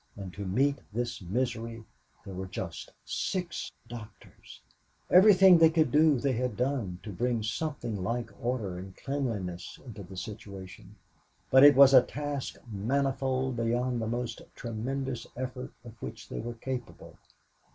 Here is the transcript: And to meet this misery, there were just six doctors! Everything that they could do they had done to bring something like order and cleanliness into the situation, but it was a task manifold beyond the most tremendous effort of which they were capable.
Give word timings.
And 0.15 0.33
to 0.33 0.43
meet 0.47 0.79
this 0.91 1.21
misery, 1.21 1.83
there 2.25 2.33
were 2.33 2.47
just 2.47 2.91
six 3.05 3.71
doctors! 3.87 4.59
Everything 5.11 5.59
that 5.59 5.59
they 5.59 5.69
could 5.69 5.91
do 5.91 6.17
they 6.19 6.31
had 6.31 6.57
done 6.57 6.97
to 7.03 7.11
bring 7.11 7.43
something 7.43 8.01
like 8.03 8.31
order 8.43 8.79
and 8.79 8.97
cleanliness 8.97 9.77
into 9.85 10.01
the 10.01 10.17
situation, 10.17 10.95
but 11.51 11.63
it 11.63 11.75
was 11.75 11.93
a 11.93 12.01
task 12.01 12.57
manifold 12.67 13.57
beyond 13.57 14.01
the 14.01 14.07
most 14.07 14.41
tremendous 14.55 15.27
effort 15.37 15.71
of 15.85 16.01
which 16.01 16.29
they 16.29 16.39
were 16.39 16.55
capable. 16.55 17.19